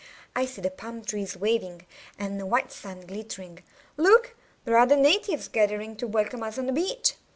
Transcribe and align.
I 0.35 0.47
see 0.47 0.61
the 0.63 0.71
palm 0.71 1.03
trees 1.05 1.37
waving, 1.37 1.85
and 2.17 2.39
the 2.39 2.45
white 2.47 2.71
sand 2.71 3.07
glittering. 3.07 3.61
Look! 3.97 4.33
there 4.65 4.75
are 4.79 4.87
the 4.87 4.97
natives 4.97 5.47
gathering 5.47 5.95
to 5.97 6.07
welcome 6.07 6.41
us 6.41 6.57
on 6.57 6.65
the 6.65 6.73
beach. 6.73 7.17